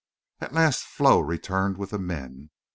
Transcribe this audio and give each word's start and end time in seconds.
At 0.39 0.51
last 0.53 0.81
Flo 0.83 1.19
returned 1.19 1.77
with 1.77 1.91
the 1.91 1.99
men. 1.99 2.49